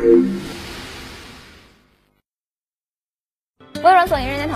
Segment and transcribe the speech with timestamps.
[0.00, 0.57] 微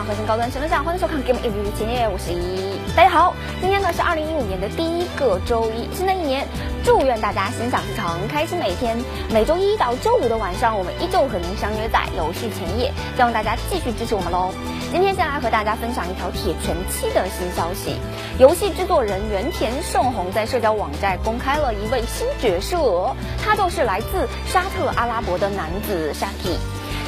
[0.05, 2.77] 核心高端新闻下，欢迎收看《Game 一日前夜》，我是一。
[2.97, 6.45] 大家好，今天呢是二零一五年的第一个周一，新的一年，
[6.85, 8.99] 祝愿大家心想事成，开心每天。
[9.31, 14.53] 每周一到周五的晚上，我们依旧和您相约在游戏前夜，希望大家继续支持我们喽。
[14.91, 17.97] 今天先来和大家分享一条铁拳七的新消息，
[18.41, 26.59] 游戏制作人原田胜宏在社交网站公开了一位新角色，他就是来自沙特阿拉伯的男子 Shaki。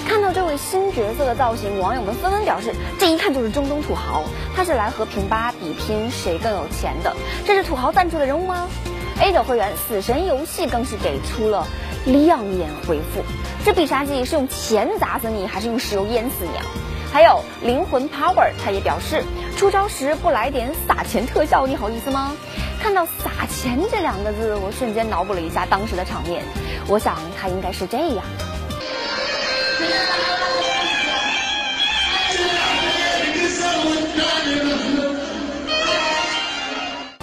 [0.07, 4.23] 看到这位新角色的造型，网友们纷纷表示，这一看就是中东土豪，
[4.55, 7.15] 他是来和平吧比拼谁更有钱的。
[7.45, 8.69] 这是土豪赞助的人物吗
[9.21, 11.67] ？A 九会员死神游戏更是给出了
[12.05, 13.25] 亮眼回复：
[13.65, 16.65] 这必杀技是用钱砸死你，还是用石油淹死你啊？
[17.13, 19.25] 还有灵魂 Power，他也表示，
[19.57, 22.33] 出招时不来点撒钱特效，你好意思吗？
[22.81, 26.43] 看到撒钱这两个字，我瞬间脑补了一下当时的场面，
[26.89, 28.25] 我想他应该是这样。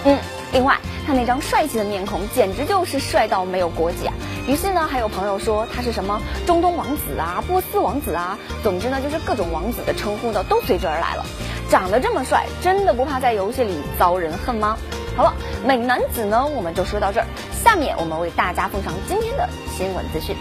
[0.04, 0.18] 嗯，
[0.52, 4.14] 另外他那张帅气的面孔，简直就是帅到没有国籍啊！
[4.48, 11.24] 于是呢，还有朋友说他是什么中东王子啊、波斯王子啊，总之呢，就是各种王子的称呼呢都随之而来了。
[11.70, 14.78] 长得这么帅，真的不怕在游戏里遭人恨吗？
[15.16, 17.28] 好了，美男子呢，我们就说到这儿。
[17.64, 20.36] 下面我们为大家奉上今天的新闻资讯。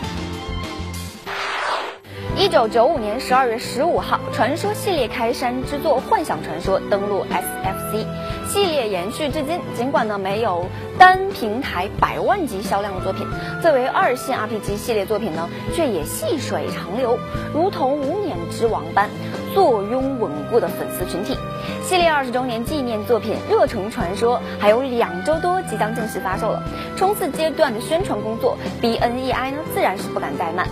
[2.41, 8.06] 一九九五年十二月十五号，传说系列开山之作《幻想传说》登陆 SFC，
[8.48, 9.60] 系列延续至今。
[9.77, 10.64] 尽管呢没有
[10.98, 13.27] 单平台百万级销量的作品，
[13.61, 17.18] 作为二线 RPG 系列作品呢，却也细水长流，
[17.52, 19.11] 如同无冕之王般
[19.52, 21.36] 坐拥稳固的粉丝群体。
[21.83, 26.62] 系列二十周年纪念作品《热诚传说》还有两周多即将正式发售了，
[26.96, 30.66] 冲刺阶段的宣传工作，BNEI 呢自然是不敢怠慢。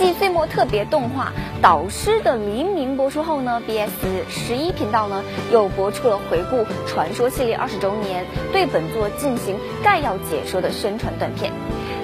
[0.00, 5.22] 继岁末特别动画《导师的黎明》播出后呢，BS 十一频道呢
[5.52, 11.52] 又播出了回顾传说系列二十周年，对本作进行概要解说的宣传短片。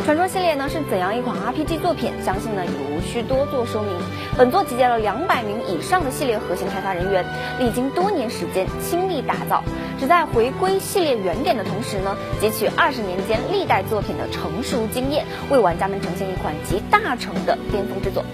[0.07, 2.13] 传说系列呢是怎样一款 RPG 作品？
[2.25, 3.91] 相信呢也无需多做说明。
[4.39, 7.25] 本作集结了两百名以上的系列核心开发人员，
[7.59, 9.65] 历经多年时间倾力打造，
[9.99, 18.25] 旨在回归系列原点的同时呢，汲取二十年间历代作品的成熟经验，为玩家们呈现一款集大成的巅峰之作。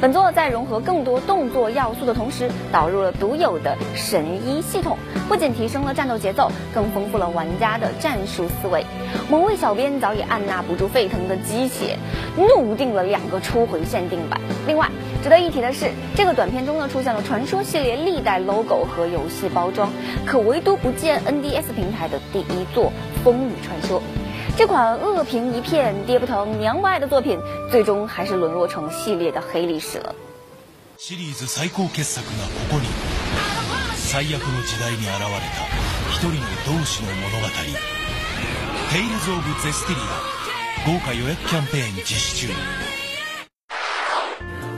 [0.00, 4.96] 本作在融合更多动作要素的同时，导入了独有的神医系统，
[5.28, 8.84] 不仅提升了战斗节奏，更丰富了玩家的战术思维。
[9.28, 11.98] 某位小编早已按捺不住沸腾的鸡血，
[12.36, 14.40] 怒定了两个初回限定版。
[14.66, 14.88] 另外，
[15.22, 19.90] 值得一提的是，这个短片中呢出现了传说系列历代 logo 和游戏包装，
[20.24, 22.86] 可唯独不见 NDS 平台的第一作
[23.24, 23.98] 《风雨传说》。
[24.57, 27.39] 这款恶评一片、爹不疼娘不爱的作品，
[27.69, 30.15] 最终还是沦落成系列的黑历史了。
[30.97, 32.87] シリーズ最高傑作がここに
[33.95, 35.67] 最悪の時代に現れた
[36.13, 37.47] 一人の同志の物語「
[38.91, 40.05] テイルズ・オブ・ゼスティリア」
[40.87, 42.55] 豪華予約キャンペーン実施中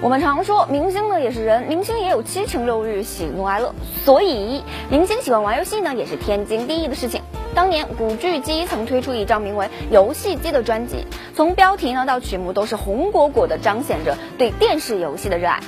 [0.01, 3.73] 我们常说，明星呢也是人，明星也有七情六欲、喜怒哀乐，
[4.03, 7.21] 所以明星喜欢玩游戏呢也是天经地义的事情。
[7.54, 15.60] 当年古巨基曾推出一张名为《游戏机》的专辑，从标题呢到曲目都是红果果的彰显着对电视游戏的热爱。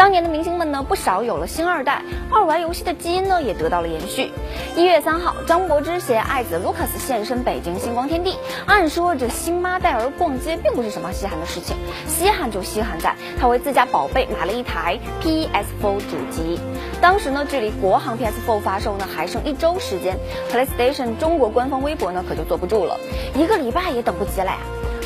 [0.00, 4.32] 当年的明星们呢，不少有了星二代，二玩游戏的基因呢也得到了延续。
[4.74, 8.38] 一月三号，张柏芝携爱子 Lucas 现身北京星光天地。
[8.64, 11.76] 按说这星妈带儿逛街并不是什么稀罕的事情，
[12.08, 16.58] 稀罕就稀罕在她为自家宝贝买了一台 PS4 主机。
[17.02, 20.16] 当时呢，距离国行 PS4 发售呢还剩一周时间
[20.50, 22.98] ，PlayStation 中国官方微博呢可就坐不住了，
[23.34, 24.58] 一个礼拜也等不及了呀。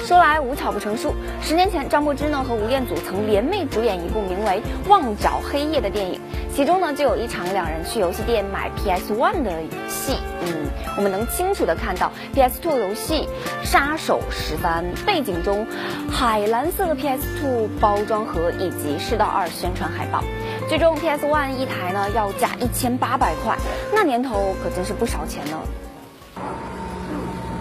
[0.05, 6.21] 说来无巧不成书，十年前张柏芝呢和吴彦祖曾联袂主演一部名为《旺角黑夜》的电影，
[6.55, 9.51] 其中呢就有一场两人去游戏店买 PS One 的
[9.89, 10.19] 戏。
[10.43, 13.27] 嗯，我们能清楚的看到 PS Two 游戏
[13.67, 15.67] 《杀手十番》背景中
[16.13, 20.23] 海蓝色的 PS Two 包装盒以及《世道二》宣传海报。
[20.69, 23.57] 最终 PS One 一台呢要价一千八百块，
[23.95, 25.59] 那年头可真是不少钱呢。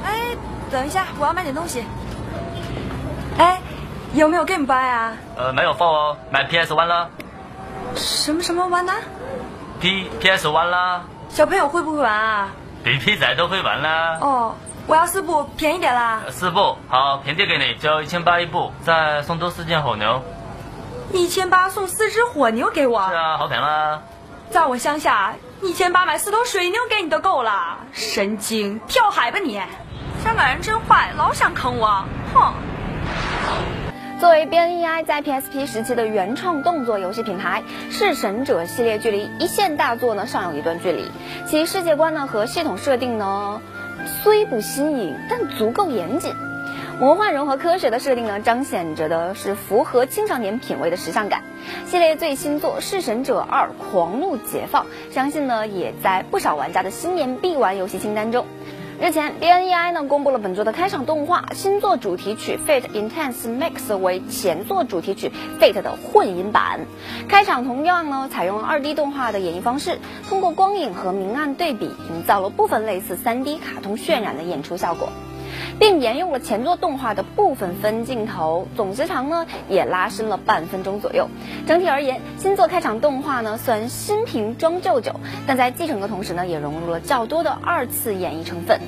[0.04, 0.36] 哎，
[0.69, 1.84] 等一下，我要买点东西。
[4.13, 5.13] 哎，有没有 Game Buy 啊？
[5.38, 7.10] 呃，没有 f 哦，买 PS One 了。
[7.95, 8.94] 什么什么玩呢
[9.80, 11.04] ？P PS One 啦。
[11.30, 12.50] 小朋友会不会玩啊？
[12.83, 14.18] 比屁仔都会玩啦。
[14.21, 14.56] 哦，
[14.88, 16.21] 我要四部，便宜点啦。
[16.30, 20.21] 四部，好，便宜给你，就一千八一部，再送多四件火牛。
[21.12, 23.07] 一千八送四只火牛给我？
[23.10, 24.01] 是啊，好便宜啦。
[24.51, 27.77] 在我乡下，一千八买四头水牛给你都够了。
[27.92, 29.60] 神经，跳海吧你！
[30.24, 32.54] 香港人真坏，老想坑我，哼。
[34.24, 37.62] 作为 BNEI 在 PSP 时期的原创动作游戏品牌，
[37.92, 41.12] 《弑神者》系列距离一线大作呢尚有一段距离。
[41.46, 43.60] 其世界观呢和系统设定呢
[44.24, 46.34] 虽不新颖，但足够严谨。
[47.02, 51.44] 魔幻融合科学的设定呢，彰显着的是符合青少年品味的时尚感。
[51.86, 58.46] 系列最新作《弑神者二：狂怒解放》，相信呢也在不少玩家的新年必玩游戏清单中。
[59.01, 65.31] 日前，BNEI 呢公布了本作的开场动画，新作主题曲《Fate Intense Mix》为前作主题曲
[65.62, 66.81] 《Fate》的混音版。
[67.28, 69.98] 开场同样呢采用了 2D 动画的演绎方式，
[70.30, 75.10] 通过光影和明暗对比，营造了部分类似 3D 卡通渲染的演出效果。
[75.80, 81.28] 并沿用了前作动画的部分分镜头，总时长呢也拉伸了半分钟左右。
[81.68, 85.16] 整体而言，新作开场动画呢虽然新瓶装旧酒，
[85.48, 88.80] 但在继承的同时呢，也融入了较多的二次演绎成分。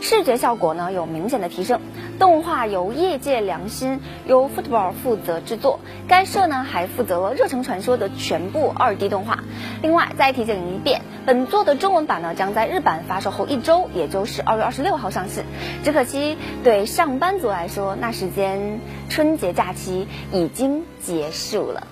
[0.00, 1.80] 视觉效果呢有明显的提升，
[2.18, 9.40] 动画由业界良心由 Football 负责制作，该社呢还负责了《热诚传说》的全部 2D 动画。
[9.82, 15.44] 另外再提醒一遍，本作的中文版呢将在日版发售后一周，也就是二月二十六号上市。
[15.84, 18.80] 只可惜对上班族来说，那时间
[19.10, 21.86] 春节假期已经结束了。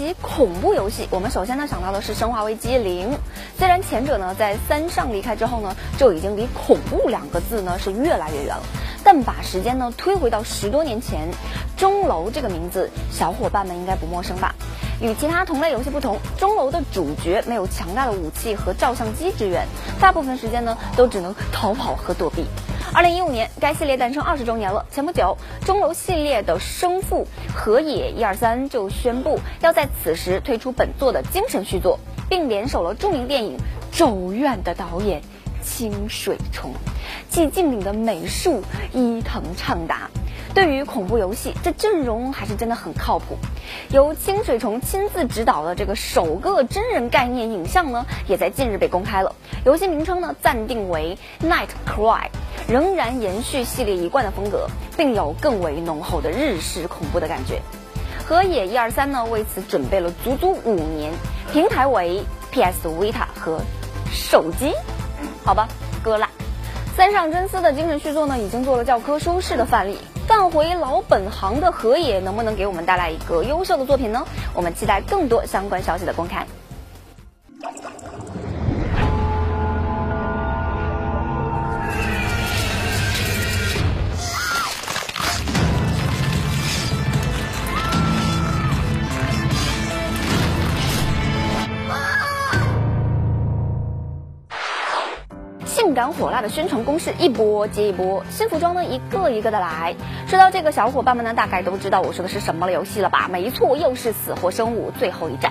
[0.00, 3.12] 及恐怖游戏，我们首先呢想到的是《生化危机零》。
[3.58, 8.62] 虽然前者呢在三上离开之后呢，就已经离恐怖两个字呢是越来越远了，
[9.04, 11.28] 但把时间呢推回到十多年前，
[11.76, 14.54] 钟楼这个名字，小伙伴们应该不陌生吧？
[15.02, 19.66] 与其他同类游戏不同，钟楼的主角没有强大的武器和照相机支援，
[20.00, 22.46] 大部分时间呢都只能逃跑和躲避。
[22.92, 24.84] 二零一五年，该系列诞生二十周年了。
[24.90, 33.58] 前不久，钟楼系列的生父河野一二三就宣布要在此时推出本作的精神续作，并联手了著名电影
[33.96, 35.22] 《咒怨》的导演
[35.62, 36.72] 清水崇，
[37.30, 38.60] 寂静岭的美术
[38.92, 40.10] 伊藤畅达。
[40.54, 43.36] 对于恐怖游戏，这阵容还是真的很靠谱。
[43.90, 49.34] 由清水崇亲自指导的这个首个真人概念影像呢，也在近日被公开了。
[49.64, 51.18] 游戏名称呢暂定为
[51.48, 52.22] 《Night Cry》。
[52.68, 57.60] 仍然延续系列一贯的风格，并有更为浓厚的日式恐怖的感觉。
[58.24, 61.12] 河野一二三呢为此准备了足足五年，
[61.52, 62.22] 平台为
[62.52, 63.60] PS Vita 和
[64.12, 64.72] 手机。
[65.44, 65.68] 好吧，
[66.04, 66.28] 割了。
[66.96, 69.98] 三上真司的精神续作呢已经做了教科书式的范例，
[70.30, 74.24] 干回老本行的河野能不能给我们带来一个优秀的作品呢？
[74.54, 76.46] 我们期待更多相关消息的公开。
[96.20, 99.96] 火辣的宣传攻势一波接一波，新服装呢一个一个的来。
[100.26, 103.26] 说到这个，小伙伴们呢大概都知道我说的是什么游戏了吧？
[103.32, 105.50] 没错，又是死活生物最后一战。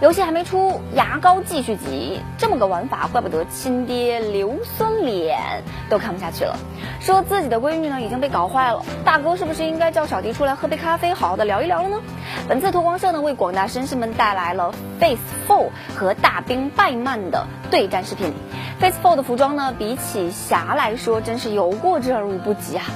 [0.00, 6.56] 游戏还没出，牙膏继续挤，这么个玩法，怪不得亲爹硫酸脸都看不下去了，
[7.00, 12.00] 说自己的闺女呢已经被搞坏了，大哥是不是应该叫小迪出来喝杯咖啡，好好的聊一聊了呢？
[12.48, 18.32] 本次脱光社呢为广大绅士们带来了 Face Four 和大兵拜曼的对战视频。
[18.80, 22.86] Face Four 的服装呢，比起侠来说，真是有过之而无不及啊！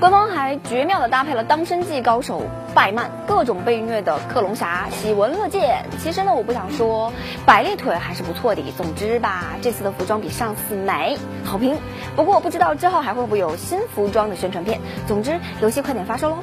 [0.00, 2.42] 官方还绝妙的搭配了当身技高手
[2.74, 5.84] 拜曼，各种被虐的克隆侠喜闻乐见。
[6.02, 7.12] 其实呢，我不想说，
[7.44, 8.62] 百丽腿还是不错的。
[8.78, 11.76] 总之吧，这次的服装比上次美，好评。
[12.16, 14.80] 不过不知道之后还会不会有新服装的宣传片。
[15.06, 16.38] 总之，游戏快点发售喽！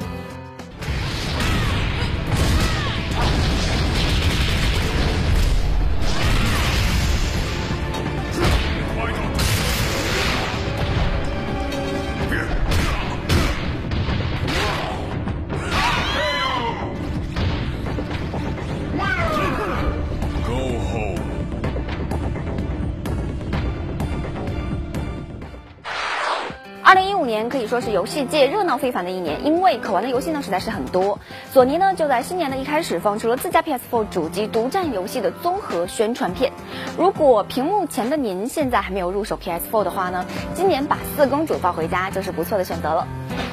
[26.88, 31.18] 二零一五年可以说是游戏界热闹非凡的一年，因为可玩的游戏呢实在是很多。
[31.52, 36.50] 索尼呢就在新年的一开始放出了自家 PS4 主机独占游戏的综合宣传片。
[36.96, 43.06] 如果屏幕前的您现在还没有入手 PS4 的话呢，今年把四公主抱回家就是不错的选择了。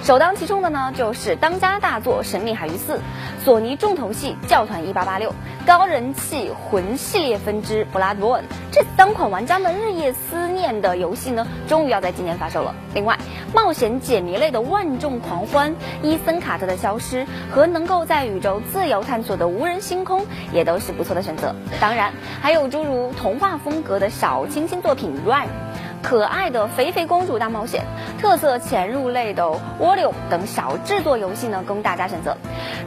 [0.05, 2.97] 首当其冲的呢，就是当家大作《神秘海域四》，
[3.43, 5.31] 索尼重头戏《教团一八八六》，
[5.65, 8.41] 高人气魂系列分支《Bloodborne》。
[8.71, 12.75] 这三款玩家们日夜思念的游戏呢，终于要在今年发售了。
[12.93, 13.17] 另外，
[13.51, 15.71] 冒险解谜类的《万众狂欢》、
[16.03, 21.55] 伊森卡特的消失和能够在宇宙自由探索的无人星空，也都是不错的选择。
[21.81, 25.47] 当然，还有诸如童话风格的小清新作品《Run》。
[26.01, 27.83] 可爱的肥肥公主大冒险、
[28.19, 29.43] 特色潜入类的
[29.79, 32.37] 《蜗牛》等小制作游戏呢，供大家选择。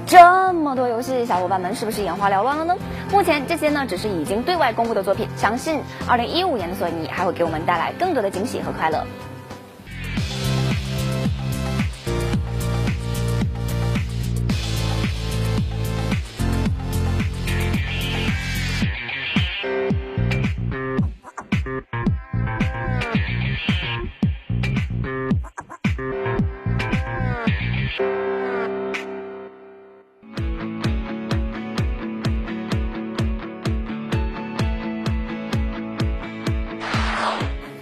[0.07, 2.77] 这么多游戏，小伙伴们是不是眼花缭乱了呢？
[3.11, 9.05] 目前这些呢，只是已经对外公布的作品，相信二零一五年的索尼还会给我们带来更多的惊喜和快乐。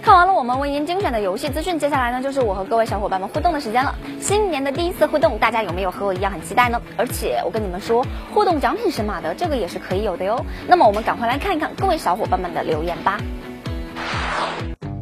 [0.07, 3.93] 看完了我们为您精选的游戏资讯，接下来呢就是我和各位小伙伴们互动的时间了。
[4.21, 6.81] 新年的第一次互动，大家有没有和我一样很期待呢？
[6.95, 10.45] 而且我跟你们说，互动奖品神马的这个也是可以有的哟。
[10.65, 13.19] 那么我们赶快来看一看各位小伙伴们的留言吧。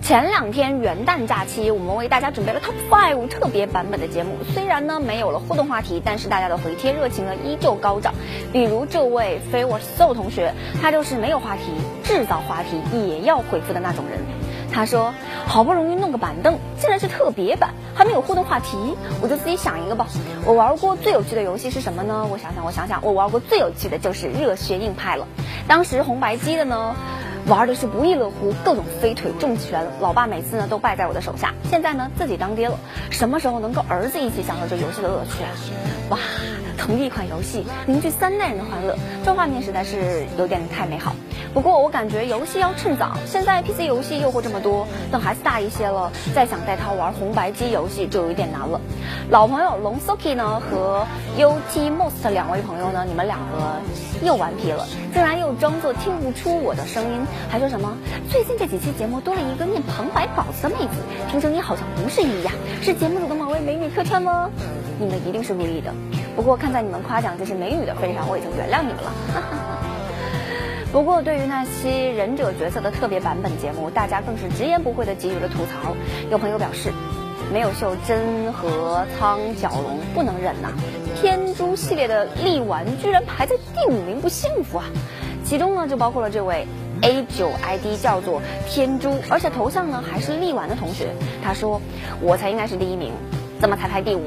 [0.02, 4.38] 前两天元旦假期，我们为大家准备了 Top Five 特别版本的节目。
[4.56, 8.16] 虽然呢没有了互动话题，但是大家的回贴热情呢依旧高涨。
[8.52, 11.62] 比如这位 f a v o r So 同学，他就是没有话题，
[12.04, 14.20] 制造话题也要回复的那种人。
[14.76, 15.14] 他说
[15.48, 18.76] ：“好不容易弄个板凳，竟然是特别版，还没有互动话题，
[19.22, 20.06] 我就自己想一个吧。
[20.46, 22.28] 我玩过最有趣的游戏是什么呢？
[22.30, 25.26] 我想想，我想想，我玩过最有趣的就是热血硬派了。
[25.66, 26.94] 当时红白机的呢，
[27.48, 31.54] 玩的是不亦乐乎，各种飞腿重拳，老爸每次呢都败在我的手下。
[31.70, 32.78] 现在呢自己当爹了，
[33.12, 35.50] 什么时候能跟儿子一起享受这游戏的乐趣啊？
[36.10, 36.20] 哇！”
[36.78, 41.16] 同一款游戏凝聚三代人的欢乐，这画面实在是有点太美好。
[41.56, 48.82] 不过我感觉游戏要趁早，现在 PC 游戏诱惑这么多，等孩子大一些了，再想带他玩红白机游戏就有点难了。
[49.30, 51.08] 老朋友龙 Soki 呢和
[51.38, 53.80] UT Most 两位朋友呢，你们两个
[54.22, 57.96] 又顽皮了，竟然又装作听不出我的声音，还说什么
[58.30, 61.00] 最近这几期节目多了一个念旁白稿子的妹子，
[61.32, 64.50] 听声音好像不是一呀，是节目组的某位美女客串吗？
[65.00, 65.94] 你们一定是故意的。
[66.36, 69.75] 不过看在你们夸奖这些美女的份上，我已经原谅你们了。
[70.96, 75.94] 不过对于那期忍者角色的特别版本节目，大家更是直言不讳的给予了吐槽。
[76.32, 76.90] 有朋友表示，
[77.52, 80.72] 没有秀真和苍角龙不能忍呐。
[81.18, 84.86] 天珠系列的力丸居然排在第五名，不幸福啊！
[85.44, 86.66] 其中呢就包括了这位
[87.02, 91.10] A 九 ID 叫做天珠，而且头像呢还是力丸的同学。
[91.44, 91.82] 他说
[92.22, 93.12] 我才应该是第一名，
[93.60, 94.22] 怎么才排第五？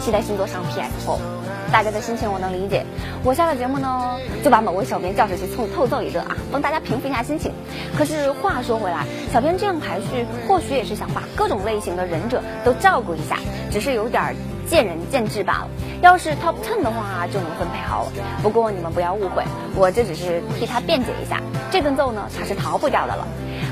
[0.00, 1.37] 期待星座上 PS4。
[1.70, 2.84] 大家的心情我能理解，
[3.22, 7.52] 我下了节目呢，就把某位小编叫出去凑凑凑一顿啊，帮大家平复一下心情。
[7.96, 13.36] 可是话说回来，小编这样排序，或许也是想把各种类型的忍者都照顾一下，
[13.70, 14.34] 只是有点
[14.66, 15.68] 见仁见智罢了。
[16.00, 18.12] 要是 Top Ten 的话，就能分配好了。
[18.42, 19.44] 不过你们不要误会，
[19.76, 23.26] 我这只是替他辩解一下，这顿揍呢，他是逃不掉的了。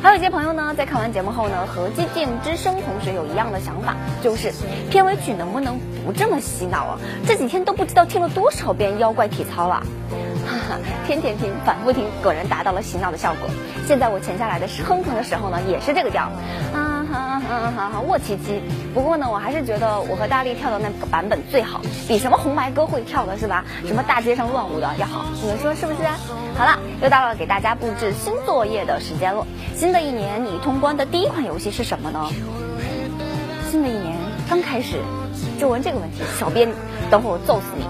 [0.07, 4.53] 还有一些朋友呢，在看完节目后呢，和寂静之声同学有一样的想法，就是
[4.89, 6.99] 片尾曲能不能不这么洗脑啊？
[7.27, 9.83] 这几天都不知道听了多少遍妖怪体操了，
[10.47, 13.51] 哈哈，天天听，反复听，果然达到了洗脑的效果。
[13.85, 16.31] 现在我潜下来的是哼哼的时候呢，也是这个调，
[16.73, 16.86] 啊
[17.57, 18.61] 哈哈哈哈，卧七七。
[18.93, 23.65] 不过呢，我还是觉得我和大力跳的那个版本最好，比什么红白歌会跳的是吧？
[23.87, 25.99] 什么大街上乱舞的要好，你们说是不是？
[26.57, 29.47] 好了，又到了给大家布置新作业的时间了。
[29.75, 32.29] 新的一年，你通关的第一款游戏是什么呢？
[33.71, 34.17] 新的一年
[34.51, 35.01] 刚开始，
[35.59, 36.69] 就问这个问题，小编，
[37.11, 37.85] 等会儿我揍死你！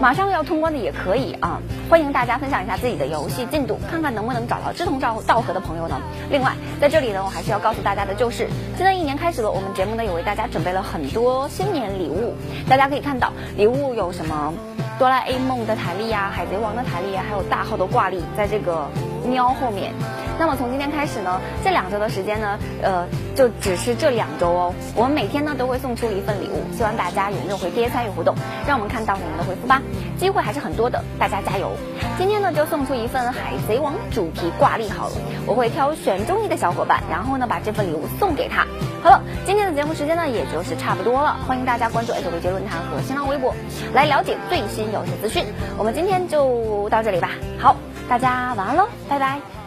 [0.00, 5.96] 马上要通关的也可以啊，欢迎大家分享一下自己的游戏进度，看看能不能找到志同道道合的朋友呢。
[6.30, 12.34] 另外，在这里呢，我还是要告诉大家的就是，新的一年开始了，我们节目呢也为大家准备了很多新年礼物，
[12.68, 14.52] 大家可以看到礼物有什么。
[14.96, 18.86] 哆啦 A 梦的台历呀，海贼王的台历呀，还有大号的挂历，在这个
[19.26, 19.92] 喵后面。
[20.38, 24.74] 那么从今天开始呢，这两周的时间呢，呃，就只是这两周哦。
[24.94, 28.34] 我们每天呢都会送出一份礼物，希望大家踊跃回帖参与互动，
[28.66, 29.80] 让我们看到你们的回复吧。
[30.18, 31.72] 机会还是很多的，大家加油！
[32.16, 38.66] 今天呢就送出一份海贼王主题挂历好了，我会挑选中意的小伙伴，然后呢把这份礼物送给他。
[39.02, 43.54] 好了，今天的节目时间呢也就是差不多了，欢迎大家关注 S 维杰论坛和新浪微博，
[43.92, 45.44] 来了解最新游戏资讯。
[45.76, 47.76] 我们今天就到这里吧，好，
[48.08, 49.63] 大家晚安喽，拜拜。